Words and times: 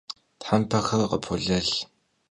Thempexer 0.41 1.01
khıpolhelh. 1.09 1.75